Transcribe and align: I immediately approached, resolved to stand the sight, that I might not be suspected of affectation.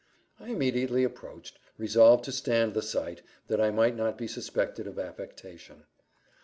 I 0.39 0.49
immediately 0.49 1.03
approached, 1.03 1.59
resolved 1.77 2.23
to 2.23 2.31
stand 2.31 2.73
the 2.73 2.81
sight, 2.81 3.21
that 3.49 3.61
I 3.61 3.69
might 3.69 3.95
not 3.95 4.17
be 4.17 4.25
suspected 4.27 4.87
of 4.87 4.97
affectation. 4.97 5.83